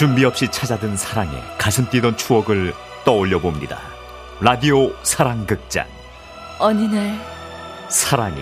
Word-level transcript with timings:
준비 0.00 0.24
없이 0.24 0.48
찾아든 0.50 0.96
사랑에 0.96 1.30
가슴 1.58 1.86
뛰던 1.90 2.16
추억을 2.16 2.72
떠올려 3.04 3.38
봅니다. 3.38 3.78
라디오 4.40 4.94
사랑극장. 5.02 5.86
어느 6.58 6.80
날 6.84 7.20
사랑이 7.90 8.40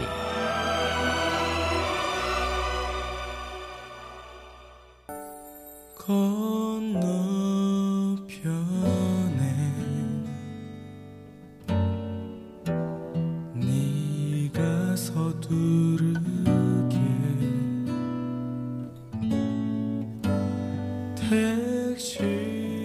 건너 5.96 7.47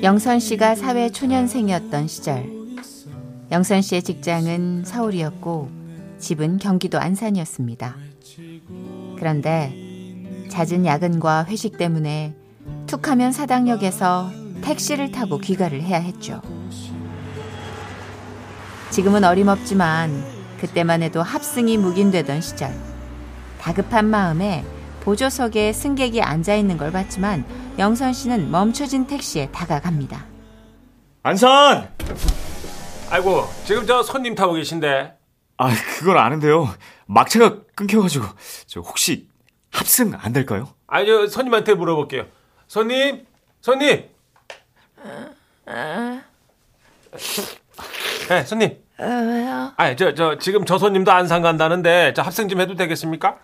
영선 0.03 0.41
씨가 0.41 0.75
사회 0.75 1.09
초년생이었던 1.09 2.09
시절 2.09 2.51
영선 3.53 3.81
씨의 3.81 4.03
직장은 4.03 4.83
서울이었고 4.83 5.71
집은 6.19 6.57
경기도 6.57 6.99
안산이었습니다. 6.99 7.95
그런데 9.17 9.73
잦은 10.49 10.85
야근과 10.85 11.45
회식 11.45 11.77
때문에 11.77 12.35
툭하면 12.85 13.31
사당역에서 13.31 14.29
택시를 14.61 15.13
타고 15.13 15.37
귀가를 15.37 15.81
해야 15.81 15.99
했죠. 15.99 16.41
지금은 18.89 19.23
어림없지만 19.23 20.21
그때만 20.59 21.01
해도 21.01 21.23
합승이 21.23 21.77
묵인되던 21.77 22.41
시절 22.41 22.75
다급한 23.57 24.09
마음에 24.09 24.65
보조석에 24.99 25.71
승객이 25.71 26.21
앉아 26.21 26.55
있는 26.55 26.75
걸 26.77 26.91
봤지만 26.91 27.45
영선 27.79 28.13
씨는 28.13 28.51
멈춰진 28.51 29.07
택시에 29.07 29.49
다가갑니다. 29.51 30.23
안산. 31.23 31.89
아이고 33.09 33.47
지금 33.65 33.85
저 33.87 34.03
손님 34.03 34.35
타고 34.35 34.53
계신데 34.53 35.17
아 35.57 35.69
그걸 35.97 36.17
아는데요. 36.17 36.69
막차가 37.05 37.57
끊겨가지고 37.75 38.25
저 38.67 38.79
혹시 38.81 39.27
합승 39.71 40.13
안 40.19 40.33
될까요? 40.33 40.69
아니 40.87 41.07
저 41.07 41.27
손님한테 41.27 41.73
물어볼게요 41.73 42.25
손님 42.67 43.25
손님 43.61 44.07
네 48.29 48.43
손님 48.45 48.77
왜요? 48.99 49.73
아니 49.77 49.95
저 49.97 50.13
저 50.13 50.37
지금 50.37 50.65
저 50.65 50.77
손님도 50.77 51.11
안산 51.11 51.41
간다는데 51.41 52.13
저 52.15 52.21
합승 52.21 52.47
좀 52.49 52.61
해도 52.61 52.75
되겠습니까? 52.75 53.37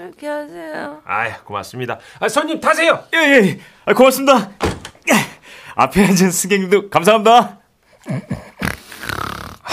그렇게 0.00 0.26
하세요. 0.28 1.02
아이 1.04 1.30
고맙습니다 1.44 1.98
아, 2.20 2.28
손님 2.30 2.58
타세요 2.58 3.04
예예. 3.12 3.32
예. 3.48 3.60
아, 3.84 3.92
고맙습니다. 3.92 4.50
예. 5.10 5.14
앞에 5.74 6.02
앉은 6.02 6.30
승객님도 6.30 6.88
감사합니다. 6.88 7.58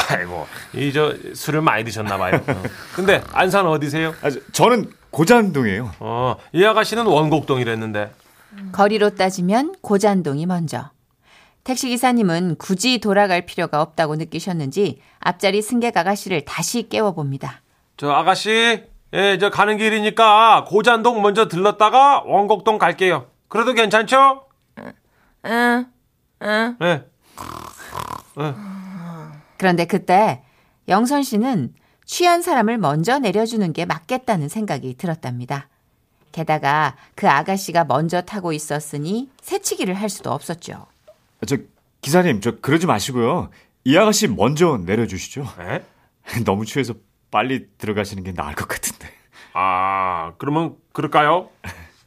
아이고 0.09 0.45
이 0.73 0.91
저 0.91 1.13
술을 1.33 1.61
많이 1.61 1.83
드셨나 1.85 2.17
봐요 2.17 2.41
어. 2.45 2.63
근데 2.93 3.21
안산 3.31 3.65
어디세요? 3.67 4.13
아, 4.21 4.29
저, 4.29 4.39
저는 4.51 4.91
고잔동이에요. 5.11 5.91
어 5.99 6.35
이 6.51 6.65
아가씨는 6.65 7.05
원곡동이랬는데 7.05 8.11
거리로 8.73 9.11
따지면 9.15 9.75
고잔동이 9.81 10.45
먼저. 10.45 10.91
택시 11.63 11.87
기사님은 11.87 12.55
굳이 12.57 12.99
돌아갈 12.99 13.45
필요가 13.45 13.81
없다고 13.81 14.15
느끼셨는지 14.17 14.99
앞자리 15.19 15.61
승객 15.61 15.95
아가씨를 15.95 16.43
다시 16.43 16.89
깨워 16.89 17.13
봅니다. 17.13 17.61
저 17.95 18.09
아가씨 18.11 18.83
예 19.13 19.37
저 19.39 19.49
가는 19.49 19.77
길이니까 19.77 20.65
고잔동 20.67 21.21
먼저 21.21 21.47
들렀다가 21.47 22.23
원곡동 22.25 22.77
갈게요 22.77 23.27
그래도 23.47 23.73
괜찮죠? 23.73 24.43
응, 25.45 25.85
응. 26.41 26.75
네. 26.79 27.03
그런데 29.57 29.85
그때 29.85 30.43
영선 30.87 31.23
씨는 31.23 31.73
취한 32.05 32.41
사람을 32.41 32.77
먼저 32.77 33.19
내려주는 33.19 33.71
게 33.73 33.85
맞겠다는 33.85 34.49
생각이 34.49 34.95
들었답니다. 34.95 35.67
게다가 36.31 36.95
그 37.15 37.27
아가씨가 37.27 37.85
먼저 37.85 38.21
타고 38.21 38.53
있었으니 38.53 39.29
새치기를 39.41 39.93
할 39.93 40.09
수도 40.09 40.31
없었죠. 40.31 40.85
저 41.45 41.57
기사님 42.01 42.41
저 42.41 42.59
그러지 42.59 42.85
마시고요. 42.85 43.49
이 43.85 43.97
아가씨 43.97 44.27
먼저 44.27 44.77
내려주시죠. 44.85 45.45
에? 45.61 45.83
너무 46.45 46.65
취해서 46.65 46.93
빨리 47.37 47.67
들어가시는 47.77 48.23
게 48.23 48.33
나을 48.33 48.55
것 48.55 48.67
같은데. 48.67 49.13
아, 49.53 50.33
그러면 50.39 50.75
그럴까요? 50.91 51.51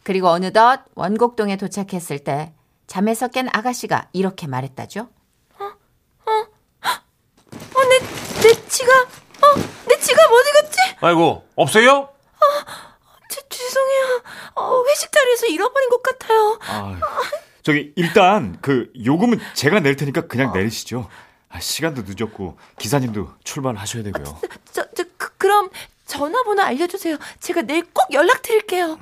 그리고 0.03 0.27
어느덧 0.27 0.81
원곡동에 0.97 1.57
도착했을 1.57 2.25
때 2.25 2.53
잠에서 2.89 3.29
깬 3.29 3.49
아가씨가 3.53 4.09
이렇게 4.13 4.49
말했다죠. 4.49 5.09
어, 5.61 5.69
내, 7.89 7.99
내 8.43 8.69
지갑, 8.69 9.07
어, 9.07 9.55
내 9.87 10.01
지갑 10.01 10.33
어디 10.33 10.51
갔지? 10.63 10.79
아이고, 11.01 11.47
없어요? 11.55 12.09
제, 13.29 13.41
죄송해요. 13.49 14.23
어, 14.57 14.83
회식 14.89 15.13
자리에서 15.13 15.47
잃어버린 15.47 15.91
것 15.91 16.03
같아요. 16.03 16.59
아, 16.63 16.99
저기 17.63 17.93
일단 17.95 18.59
그 18.61 18.91
요금은 19.05 19.39
제가 19.55 19.79
낼 19.79 19.95
테니까 19.95 20.27
그냥 20.27 20.53
내리시죠. 20.53 21.09
아, 21.51 21.61
시간도 21.61 22.03
늦었고 22.07 22.59
기사님도 22.79 23.29
출발하셔야 23.45 24.03
되고요. 24.03 24.41
저, 24.73 24.91
저, 24.93 25.05
그, 25.41 25.41
그럼 25.41 25.71
전화번호 26.05 26.63
알려주세요. 26.63 27.17
제가 27.41 27.63
내일 27.63 27.85
꼭 27.93 28.13
연락드릴게요. 28.13 29.01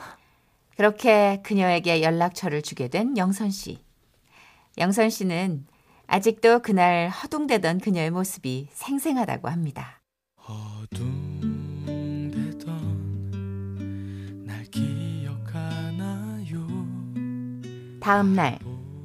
그렇게 0.76 1.42
그녀에게 1.42 2.02
연락처를 2.02 2.62
주게 2.62 2.88
된 2.88 3.18
영선 3.18 3.50
씨. 3.50 3.84
영선 4.78 5.10
씨는 5.10 5.66
아직도 6.06 6.60
그날 6.60 7.10
허둥대던 7.10 7.80
그녀의 7.80 8.10
모습이 8.10 8.68
생생하다고 8.72 9.48
합니다. 9.48 10.00
어둠되던 10.36 11.08
날 14.46 14.64
기억하나요 14.66 16.68
다음 18.00 18.34
날 18.34 18.60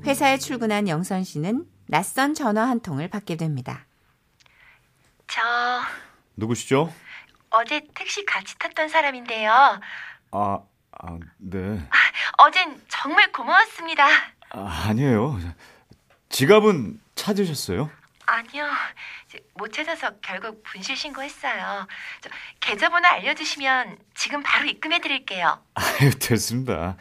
회사에 0.05 0.37
출근한 0.37 0.87
영선 0.87 1.23
씨는 1.23 1.65
낯선 1.87 2.35
전화 2.35 2.69
한 2.69 2.79
통을 2.79 3.09
받게 3.09 3.37
됩니다. 3.37 3.87
저 5.27 5.41
누구시죠? 6.35 6.91
어제 7.55 7.81
택시 7.93 8.25
같이 8.25 8.57
탔던 8.57 8.89
사람인데요. 8.89 9.51
아, 10.31 10.59
아 10.91 11.17
네. 11.37 11.79
어젠 12.37 12.81
정말 12.87 13.31
고마웠습니다. 13.31 14.07
아, 14.49 14.85
아니에요. 14.89 15.39
지갑은 16.29 16.99
찾으셨어요? 17.15 17.91
아니요. 18.25 18.65
못 19.55 19.71
찾아서 19.71 20.09
결국 20.21 20.63
분실 20.63 20.95
신고했어요. 20.95 21.87
저 22.21 22.29
계좌번호 22.59 23.07
알려주시면 23.07 23.97
지금 24.15 24.41
바로 24.41 24.65
입금해 24.65 24.99
드릴게요. 25.01 25.59
아유, 25.75 26.09
됐습니다. 26.17 26.95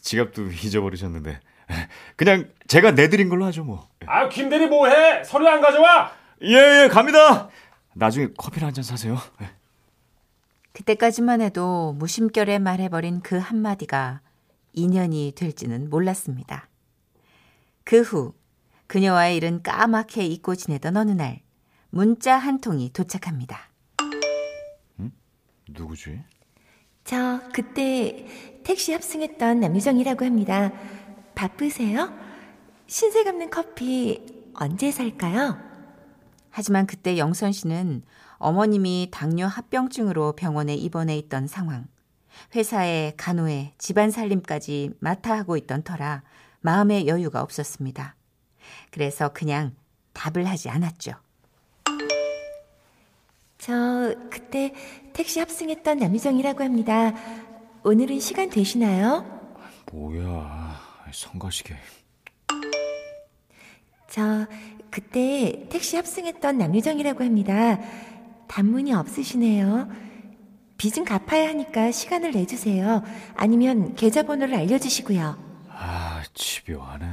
지갑도 0.00 0.52
잊어버리셨는데. 0.52 1.40
그냥 2.16 2.48
제가 2.66 2.92
내드린 2.92 3.28
걸로 3.28 3.44
하죠, 3.46 3.62
뭐. 3.64 3.90
아, 4.06 4.28
김대리 4.30 4.68
뭐해? 4.68 5.22
서류 5.24 5.46
안 5.48 5.60
가져와? 5.60 6.12
예, 6.44 6.84
예, 6.84 6.88
갑니다! 6.88 7.50
나중에 7.94 8.28
커피나 8.38 8.68
한 8.68 8.72
잔 8.74 8.84
사세요. 8.84 9.18
예. 10.78 10.82
그때까지만 10.82 11.40
해도 11.40 11.92
무심결에 11.98 12.58
말해버린 12.58 13.20
그 13.20 13.36
한마디가 13.36 14.20
인연이 14.72 15.32
될지는 15.34 15.90
몰랐습니다. 15.90 16.68
그 17.84 18.00
후 18.02 18.34
그녀와의 18.86 19.36
일은 19.36 19.62
까맣게 19.62 20.24
잊고 20.24 20.54
지내던 20.54 20.96
어느 20.96 21.10
날 21.10 21.40
문자 21.90 22.36
한 22.36 22.60
통이 22.60 22.92
도착합니다. 22.92 23.68
누구지? 25.70 26.22
저 27.04 27.40
그때 27.52 28.26
택시 28.64 28.92
합승했던 28.92 29.60
남유정이라고 29.60 30.24
합니다. 30.24 30.72
바쁘세요? 31.34 32.12
신세 32.86 33.24
갚는 33.24 33.50
커피 33.50 34.50
언제 34.54 34.90
살까요? 34.90 35.58
하지만 36.50 36.86
그때 36.86 37.18
영선 37.18 37.52
씨는 37.52 38.02
어머님이 38.38 39.08
당뇨 39.10 39.46
합병증으로 39.46 40.32
병원에 40.32 40.74
입원해 40.74 41.16
있던 41.18 41.46
상황, 41.46 41.86
회사에 42.54 43.12
간호에 43.16 43.72
집안 43.78 44.10
살림까지 44.10 44.90
맡아 45.00 45.36
하고 45.36 45.56
있던 45.56 45.82
터라 45.82 46.22
마음의 46.60 47.06
여유가 47.08 47.42
없었습니다. 47.42 48.14
그래서 48.90 49.30
그냥 49.30 49.74
답을 50.12 50.46
하지 50.46 50.68
않았죠. 50.68 51.12
저 53.58 54.14
그때 54.30 54.72
택시 55.12 55.40
합승했던 55.40 55.98
남유정이라고 55.98 56.62
합니다. 56.62 57.12
오늘은 57.82 58.20
시간 58.20 58.50
되시나요? 58.50 59.24
뭐야, 59.92 60.80
성가시게. 61.12 61.76
저 64.10 64.46
그때 64.90 65.66
택시 65.68 65.96
합승했던 65.96 66.58
남유정이라고 66.58 67.24
합니다. 67.24 67.78
단문이 68.48 68.92
없으시네요. 68.94 69.88
빚은 70.78 71.04
갚아야 71.04 71.48
하니까 71.48 71.90
시간을 71.90 72.32
내주세요. 72.32 73.02
아니면 73.36 73.94
계좌번호를 73.94 74.54
알려주시고요. 74.54 75.38
아, 75.70 76.22
집요하네. 76.34 77.06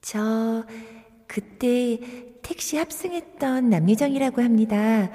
저 0.00 0.64
그때 1.26 1.98
택시 2.42 2.76
합승했던 2.76 3.70
남유정이라고 3.70 4.42
합니다. 4.42 5.10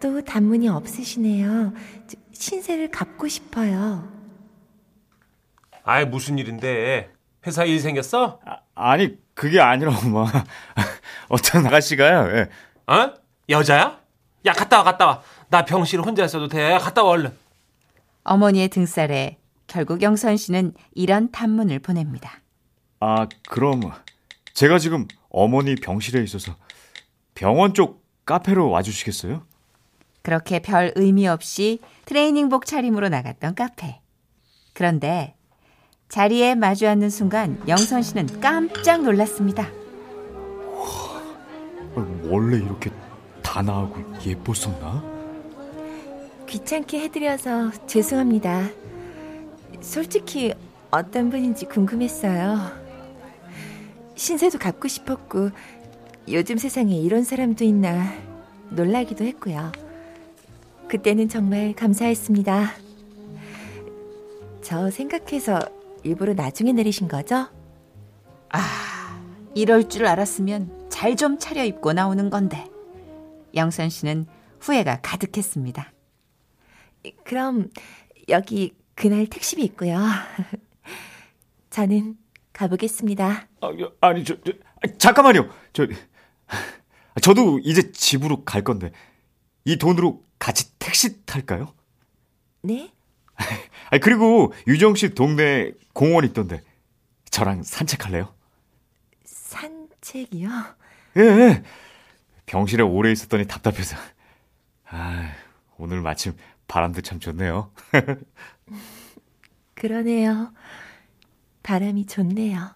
또 0.00 0.22
단문이 0.22 0.68
없으시네요. 0.68 1.72
저, 2.06 2.16
신세를 2.32 2.90
갚고 2.90 3.26
싶어요. 3.26 4.12
아이 5.82 6.04
무슨 6.04 6.38
일인데? 6.38 7.10
회사 7.46 7.64
일 7.64 7.80
생겼어? 7.80 8.40
아, 8.44 8.58
아니 8.74 9.16
그게 9.34 9.60
아니라 9.60 9.96
엄마. 9.96 10.26
어떤 11.30 11.66
아가씨가요. 11.66 12.36
예. 12.36 12.48
어? 12.88 13.12
여자야? 13.48 14.00
야 14.46 14.52
갔다 14.52 14.78
와 14.78 14.84
갔다 14.84 15.06
와. 15.06 15.22
나 15.48 15.64
병실 15.64 16.00
혼자 16.00 16.24
있어도 16.24 16.48
돼. 16.48 16.78
갔다 16.78 17.02
와 17.02 17.10
얼른. 17.10 17.36
어머니의 18.24 18.68
등살에 18.68 19.38
결국 19.66 20.02
영선 20.02 20.36
씨는 20.36 20.72
이런 20.94 21.30
단문을 21.30 21.78
보냅니다. 21.80 22.40
아 23.00 23.26
그럼 23.48 23.80
제가 24.54 24.78
지금 24.78 25.06
어머니 25.28 25.74
병실에 25.74 26.22
있어서 26.24 26.56
병원 27.34 27.74
쪽 27.74 28.02
카페로 28.26 28.70
와주시겠어요? 28.70 29.42
그렇게 30.22 30.58
별 30.58 30.92
의미 30.96 31.28
없이 31.28 31.80
트레이닝복 32.06 32.66
차림으로 32.66 33.08
나갔던 33.08 33.54
카페. 33.54 34.00
그런데 34.72 35.34
자리에 36.08 36.54
마주 36.54 36.88
앉는 36.88 37.10
순간 37.10 37.62
영선 37.68 38.02
씨는 38.02 38.40
깜짝 38.40 39.02
놀랐습니다. 39.02 39.68
어, 41.94 42.20
원래 42.24 42.56
이렇게 42.58 42.90
단아하고 43.42 43.96
예뻤었나? 44.24 45.02
귀찮게 46.46 47.00
해드려서 47.00 47.72
죄송합니다. 47.86 48.68
솔직히 49.80 50.54
어떤 50.90 51.30
분인지 51.30 51.66
궁금했어요. 51.66 52.58
신세도 54.14 54.58
갖고 54.58 54.88
싶었고, 54.88 55.50
요즘 56.30 56.58
세상에 56.58 56.96
이런 56.96 57.22
사람도 57.24 57.64
있나 57.64 58.12
놀라기도 58.70 59.24
했고요. 59.24 59.72
그때는 60.88 61.28
정말 61.28 61.74
감사했습니다. 61.74 62.72
저 64.62 64.90
생각해서 64.90 65.60
일부러 66.02 66.34
나중에 66.34 66.72
내리신 66.72 67.08
거죠? 67.08 67.46
이럴 69.54 69.88
줄 69.88 70.06
알았으면 70.06 70.77
잘 70.98 71.14
좀 71.14 71.38
차려입고 71.38 71.92
나오는 71.92 72.28
건데. 72.28 72.68
영선 73.54 73.88
씨는 73.88 74.26
후회가 74.58 75.00
가득했습니다. 75.00 75.92
그럼 77.24 77.70
여기 78.28 78.74
그날 78.96 79.28
택시비 79.28 79.62
있고요. 79.62 79.96
저는 81.70 82.16
가보겠습니다. 82.52 83.46
아, 83.60 83.66
여- 83.78 83.92
아니 84.00 84.24
저, 84.24 84.34
저 84.44 84.50
아, 84.82 84.88
잠깐만요. 84.98 85.48
저 85.72 85.86
저도 87.22 87.60
이제 87.60 87.92
집으로 87.92 88.44
갈 88.44 88.64
건데 88.64 88.90
이 89.64 89.76
돈으로 89.76 90.24
같이 90.40 90.76
택시 90.80 91.24
탈까요? 91.24 91.74
네? 92.62 92.92
아 93.92 93.98
그리고 93.98 94.52
유정 94.66 94.96
씨 94.96 95.10
동네 95.14 95.70
공원 95.92 96.24
있던데 96.24 96.60
저랑 97.30 97.62
산책할래요? 97.62 98.34
산책이요? 99.24 100.48
예, 101.16 101.20
예. 101.20 101.62
병실에 102.46 102.82
오래 102.82 103.10
있었더니 103.12 103.46
답답해서. 103.46 103.96
아, 104.90 105.32
오늘 105.76 106.00
마침 106.00 106.34
바람도 106.66 107.02
참 107.02 107.20
좋네요. 107.20 107.70
그러네요. 109.74 110.52
바람이 111.62 112.06
좋네요. 112.06 112.74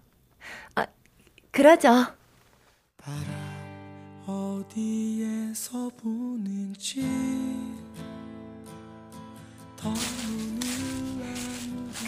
아, 0.75 0.87
그러죠. 1.51 2.07
어디에서 4.27 5.91
부는지 5.97 7.03
더 9.77 9.93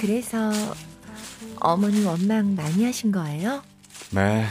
그래서 0.00 0.52
어머니 1.60 2.04
원망 2.04 2.54
많이 2.54 2.84
하신 2.84 3.10
거예요? 3.10 3.62
네. 4.10 4.46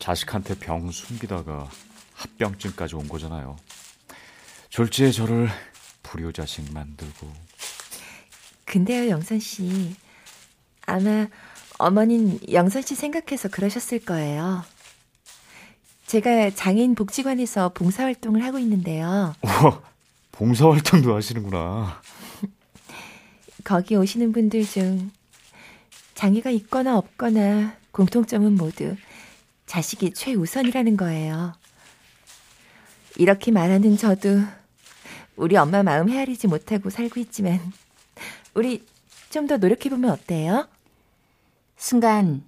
자식한테 0.00 0.58
병 0.58 0.90
숨기다가 0.90 1.70
합병증까지 2.14 2.96
온 2.96 3.06
거잖아요. 3.08 3.56
졸지에 4.70 5.12
저를 5.12 5.48
불효자식 6.02 6.72
만들고. 6.72 7.32
근데요, 8.64 9.10
영선 9.10 9.38
씨. 9.38 9.94
아마 10.86 11.28
어머닌 11.78 12.40
영선 12.50 12.82
씨 12.82 12.94
생각해서 12.94 13.48
그러셨을 13.48 14.00
거예요. 14.00 14.64
제가 16.06 16.50
장애인 16.50 16.96
복지관에서 16.96 17.72
봉사활동을 17.72 18.42
하고 18.44 18.58
있는데요. 18.58 19.34
우와, 19.42 19.82
봉사활동도 20.32 21.14
하시는구나. 21.14 22.02
거기 23.62 23.94
오시는 23.94 24.32
분들 24.32 24.64
중 24.64 25.12
장애가 26.14 26.50
있거나 26.50 26.96
없거나 26.96 27.76
공통점은 27.92 28.56
모두 28.56 28.96
자식이 29.74 30.14
최우선이라는 30.14 30.96
거예요. 30.96 31.52
이렇게 33.16 33.52
말하는 33.52 33.96
저도 33.96 34.40
우리 35.36 35.56
엄마 35.56 35.84
마음 35.84 36.08
헤아리지 36.10 36.48
못하고 36.48 36.90
살고 36.90 37.20
있지만 37.20 37.60
우리 38.54 38.84
좀 39.30 39.46
더 39.46 39.58
노력해보면 39.58 40.10
어때요? 40.10 40.68
순간 41.76 42.44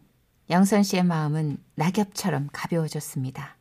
영선 0.50 0.82
씨의 0.82 1.04
마음은 1.04 1.58
낙엽처럼 1.76 2.48
가벼워졌습니다. 2.52 3.56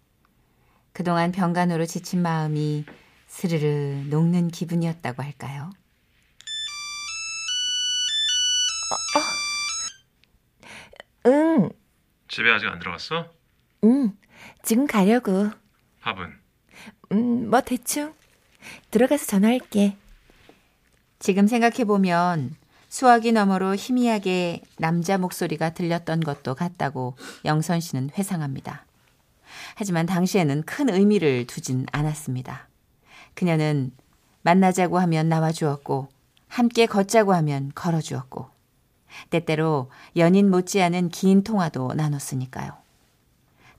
그동안 0.91 1.31
병간호로 1.31 1.85
지친 1.85 2.23
마음이 2.23 2.83
스르르 3.27 4.07
녹는 4.09 4.47
기분이었다고 4.47 5.21
할까요? 5.21 5.69
응, 11.27 11.69
집에 12.27 12.51
아직 12.51 12.65
안 12.67 12.79
들어갔어? 12.79 13.40
응. 13.83 14.17
지금 14.63 14.87
가려고. 14.87 15.49
밥은? 16.01 16.33
음, 17.13 17.49
뭐 17.49 17.61
대충. 17.61 18.13
들어가서 18.91 19.25
전화할게. 19.25 19.97
지금 21.19 21.47
생각해보면 21.47 22.55
수화기 22.89 23.31
너머로 23.31 23.75
희미하게 23.75 24.61
남자 24.77 25.17
목소리가 25.17 25.71
들렸던 25.71 26.19
것도 26.21 26.55
같다고 26.55 27.15
영선 27.45 27.79
씨는 27.79 28.09
회상합니다. 28.17 28.85
하지만 29.75 30.05
당시에는 30.05 30.63
큰 30.63 30.89
의미를 30.89 31.47
두진 31.47 31.85
않았습니다. 31.91 32.67
그녀는 33.33 33.91
만나자고 34.41 34.99
하면 34.99 35.29
나와주었고, 35.29 36.09
함께 36.47 36.85
걷자고 36.85 37.33
하면 37.33 37.71
걸어주었고, 37.75 38.49
때때로 39.29 39.89
연인 40.17 40.49
못지않은 40.49 41.09
긴 41.09 41.43
통화도 41.43 41.93
나눴으니까요. 41.93 42.80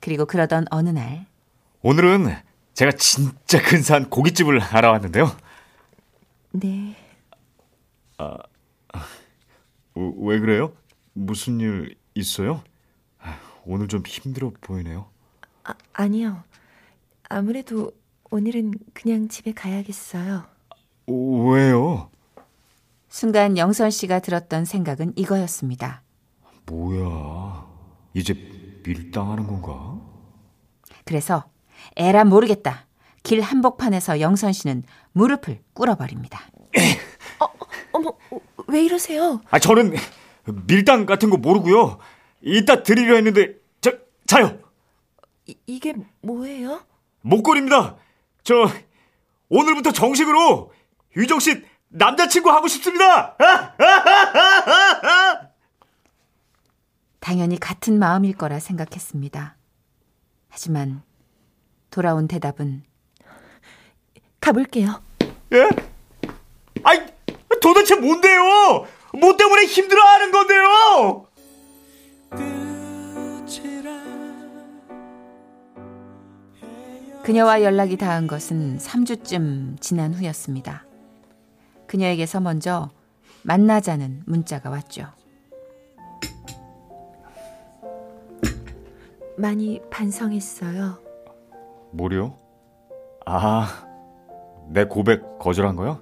그리고 0.03 0.27
그러던 0.27 0.67
어느 0.73 0.89
날, 0.89 1.27
오늘은 1.83 2.27
제가 2.75 2.91
진짜 2.93 3.63
근사한 3.63 4.11
고깃집을 4.11 4.61
알아왔는데요. 4.61 5.31
네. 6.51 6.97
어, 8.19 8.37
왜 9.95 10.41
그래요? 10.41 10.73
무슨 11.13 11.61
일 11.61 11.97
있어요? 12.15 12.65
아, 13.21 13.39
오늘 13.65 13.87
좀 13.87 14.03
힘들어 14.05 14.51
보이네요. 14.61 15.07
아, 15.63 15.75
아니요. 15.93 16.43
아무래도 17.29 17.93
오늘은 18.31 18.75
그냥 18.95 19.29
집에 19.29 19.53
가야겠어요. 19.53 20.45
어, 21.07 21.13
왜요? 21.13 22.11
순간 23.09 23.57
영선 23.57 23.91
씨가 23.91 24.19
들었던 24.19 24.65
생각은 24.65 25.13
이거였습니다. 25.15 26.03
뭐야? 26.67 27.67
이제 28.15 28.35
밀당하는 28.85 29.47
건가? 29.47 30.01
그래서 31.05 31.45
에라 31.97 32.25
모르겠다. 32.25 32.87
길 33.23 33.41
한복판에서 33.41 34.21
영선 34.21 34.53
씨는 34.53 34.83
무릎을 35.13 35.61
꿇어버립니다. 35.75 36.41
어머, 37.93 38.15
왜 38.67 38.83
이러세요? 38.85 39.41
아, 39.51 39.59
저는 39.59 39.95
밀당 40.67 41.07
같은 41.07 41.31
거 41.31 41.37
모르고요. 41.37 41.99
이따 42.41 42.83
드리려 42.83 43.15
했는데 43.17 43.55
저 43.81 43.93
자요. 44.27 44.59
이, 45.47 45.57
이게 45.67 45.95
뭐예요? 46.23 46.81
목걸이입니다. 47.23 47.97
저 48.43 48.55
오늘부터 49.49 49.93
정식으로 49.93 50.73
유정 51.17 51.39
씨 51.39 51.63
남자친구 51.89 52.51
하고 52.51 52.67
싶습니다. 52.69 53.37
당연히 57.23 57.57
같은 57.57 58.01
마음일 58.01 58.37
거라 58.37 58.59
생각했습니다. 58.59 59.57
하지만 60.49 61.03
돌아온 61.89 62.27
대답은 62.27 62.83
가볼게요. 64.41 65.01
예? 65.53 65.69
아이 66.83 66.99
도대체 67.63 67.95
뭔데요? 67.95 68.43
뭐 69.21 69.37
때문에 69.37 69.67
힘들어하는 69.67 70.33
건데요? 70.33 71.27
그녀와 77.23 77.63
연락이 77.63 77.97
닿은 77.97 78.27
것은 78.27 78.79
3주쯤 78.79 79.81
지난 79.81 80.13
후였습니다. 80.13 80.85
그녀에게서 81.87 82.41
먼저 82.41 82.91
만나자는 83.43 84.25
문자가 84.27 84.71
왔죠. 84.71 85.22
많이 89.37 89.81
반성했어요. 89.91 90.99
뭐요? 91.93 92.39
아, 93.27 93.87
내 94.69 94.85
고백 94.85 95.39
거절한 95.39 95.77
거요? 95.77 96.01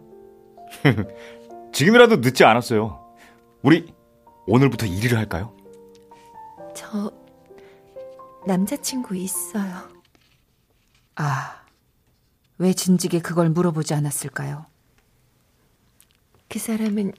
지금이라도 1.73 2.17
늦지 2.17 2.45
않았어요. 2.45 3.15
우리 3.63 3.93
오늘부터 4.47 4.87
1위를 4.87 5.15
할까요? 5.15 5.55
저 6.75 7.11
남자친구 8.47 9.17
있어요. 9.17 9.89
아, 11.17 11.63
왜 12.59 12.73
진즉에 12.73 13.21
그걸 13.21 13.51
물어보지 13.51 13.95
않았을까요? 13.95 14.67
그 16.49 16.59
사람은 16.59 17.13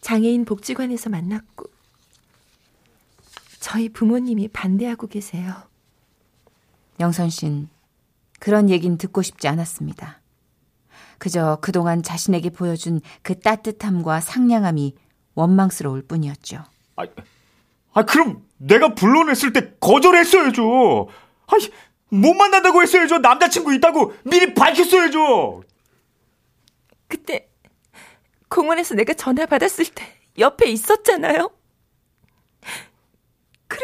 장애인 0.00 0.44
복지관에서 0.44 1.10
만났고 1.10 1.66
저희 3.74 3.88
부모님이 3.88 4.46
반대하고 4.46 5.08
계세요. 5.08 5.52
영선 7.00 7.28
씨는 7.28 7.68
그런 8.38 8.70
얘긴 8.70 8.98
듣고 8.98 9.20
싶지 9.20 9.48
않았습니다. 9.48 10.20
그저 11.18 11.58
그동안 11.60 12.00
자신에게 12.00 12.50
보여준 12.50 13.00
그 13.22 13.40
따뜻함과 13.40 14.20
상냥함이 14.20 14.94
원망스러울 15.34 16.02
뿐이었죠. 16.06 16.62
아, 16.94 17.02
아 17.94 18.04
그럼 18.04 18.46
내가 18.58 18.94
불러냈을 18.94 19.52
때 19.52 19.74
거절했어야죠. 19.80 21.08
아이, 21.48 21.72
못 22.10 22.32
만난다고 22.32 22.80
했어야죠. 22.80 23.18
남자친구 23.18 23.74
있다고 23.74 24.14
미리 24.24 24.54
밝혔어야죠. 24.54 25.64
그때 27.08 27.48
공원에서 28.48 28.94
내가 28.94 29.14
전화 29.14 29.46
받았을 29.46 29.86
때 29.86 30.04
옆에 30.38 30.70
있었잖아요. 30.70 31.50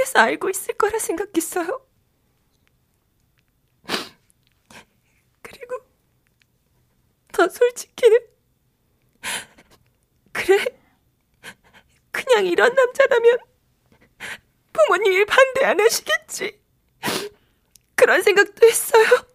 그래서 0.00 0.19
알고 0.19 0.49
있을 0.49 0.78
거라 0.78 0.99
생각했어요. 0.99 1.87
그리고 5.42 5.76
더 7.35 7.47
솔직히는 7.47 8.19
그래 10.33 10.64
그냥 12.11 12.47
이런 12.47 12.75
남자라면 12.75 13.40
부모님이 14.73 15.26
반대 15.26 15.66
안 15.66 15.78
하시겠지 15.78 16.59
그런 17.95 18.23
생각도 18.23 18.66
했어요. 18.66 19.30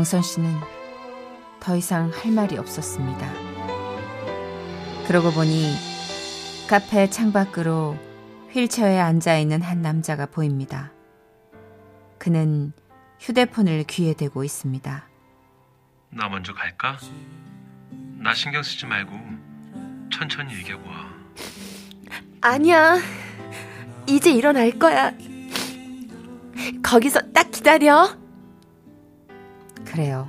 영선 0.00 0.22
씨는 0.22 0.58
더 1.60 1.76
이상 1.76 2.08
할 2.08 2.32
말이 2.32 2.56
없었습니다. 2.56 3.30
그러고 5.06 5.30
보니 5.30 5.74
카페 6.70 7.10
창밖으로 7.10 7.98
휠체어에 8.50 8.98
앉아 8.98 9.36
있는 9.36 9.60
한 9.60 9.82
남자가 9.82 10.24
보입니다. 10.24 10.90
그는 12.16 12.72
휴대폰을 13.18 13.84
귀에 13.84 14.14
대고 14.14 14.42
있습니다. 14.42 15.06
나 16.08 16.28
먼저 16.30 16.54
갈까? 16.54 16.96
나 18.16 18.32
신경 18.32 18.62
쓰지 18.62 18.86
말고 18.86 19.12
천천히 20.10 20.54
얘기하고 20.54 20.88
와. 20.88 21.10
아니야. 22.40 22.96
이제 24.06 24.30
일어날 24.30 24.70
거야. 24.78 25.12
거기서 26.82 27.20
딱 27.34 27.50
기다려. 27.50 28.19
그래요. 29.84 30.28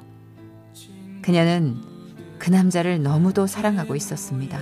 그녀는 1.21 1.81
그 2.39 2.49
남자를 2.49 3.03
너무도 3.03 3.47
사랑하고 3.47 3.95
있었습니다. 3.95 4.59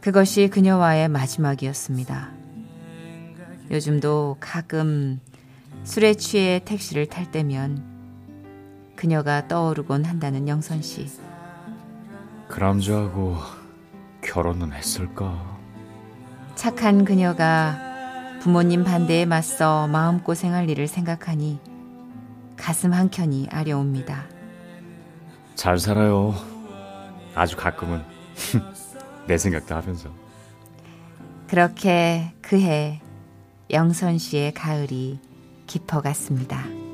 그것이 0.00 0.48
그녀와의 0.48 1.08
마지막이었습니다. 1.08 2.30
요즘도 3.70 4.36
가끔 4.38 5.20
술에 5.84 6.14
취해 6.14 6.60
택시를 6.64 7.06
탈 7.06 7.30
때면 7.30 7.82
그녀가 8.94 9.48
떠오르곤 9.48 10.04
한다는 10.04 10.48
영선 10.48 10.82
씨. 10.82 11.08
그 12.48 12.60
남자하고 12.60 13.36
결혼은 14.20 14.72
했을까? 14.72 15.58
착한 16.54 17.04
그녀가 17.04 17.78
부모님 18.40 18.84
반대에 18.84 19.24
맞서 19.26 19.86
마음고생할 19.88 20.70
일을 20.70 20.88
생각하니 20.88 21.58
가슴 22.56 22.92
한켠이 22.92 23.48
아려옵니다. 23.50 24.24
잘 25.54 25.78
살아요. 25.78 26.34
아주 27.34 27.56
가끔은 27.56 28.02
내 29.26 29.38
생각도 29.38 29.74
하면서. 29.74 30.10
그렇게 31.48 32.32
그해 32.42 33.00
영선 33.70 34.18
씨의 34.18 34.54
가을이 34.54 35.20
깊어갔습니다. 35.66 36.85